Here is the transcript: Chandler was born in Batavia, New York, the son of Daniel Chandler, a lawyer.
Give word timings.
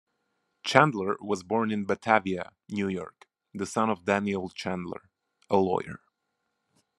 Chandler 0.63 1.15
was 1.19 1.43
born 1.43 1.69
in 1.69 1.85
Batavia, 1.85 2.53
New 2.67 2.87
York, 2.87 3.27
the 3.53 3.67
son 3.67 3.91
of 3.91 4.03
Daniel 4.03 4.49
Chandler, 4.49 5.11
a 5.47 5.57
lawyer. 5.57 5.99